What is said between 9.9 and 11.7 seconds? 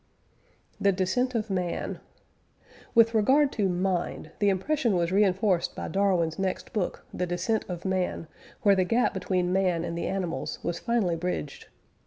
the animals was finally bridged.